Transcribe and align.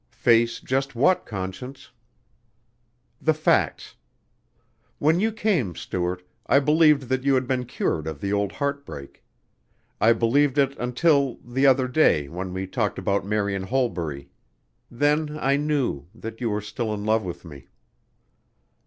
"Face 0.17 0.59
just 0.59 0.95
what, 0.95 1.27
Conscience?" 1.27 1.91
"The 3.21 3.35
facts. 3.35 3.95
When 4.97 5.19
you 5.19 5.31
came, 5.31 5.75
Stuart, 5.75 6.23
I 6.47 6.57
believed 6.57 7.03
that 7.03 7.23
you 7.23 7.35
had 7.35 7.45
been 7.45 7.65
cured 7.67 8.07
of 8.07 8.19
the 8.19 8.33
old 8.33 8.53
heartbreak. 8.53 9.23
I 9.99 10.13
believed 10.13 10.57
it 10.57 10.75
until 10.79 11.35
the 11.45 11.67
other 11.67 11.87
day 11.87 12.27
when 12.27 12.51
we 12.51 12.65
talked 12.65 12.97
about 12.97 13.27
Marian 13.27 13.61
Holbury 13.67 14.31
then 14.89 15.37
I 15.39 15.55
knew 15.57 16.07
that 16.15 16.41
you 16.41 16.49
were 16.49 16.61
still 16.61 16.91
in 16.95 17.05
love 17.05 17.21
with 17.23 17.45
me." 17.45 17.67